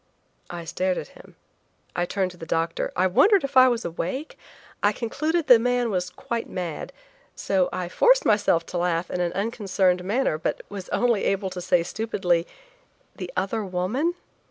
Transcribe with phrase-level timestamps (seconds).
[0.49, 1.35] I stared at him;
[1.95, 4.35] I turned to the doctor; I wondered if I was awake;
[4.81, 6.91] I concluded the man was quite mad,
[7.35, 11.51] so I forced myself to laugh in an unconcerned manner, but I was only able
[11.51, 12.47] to say stupidly:
[13.15, 14.15] "The other woman?"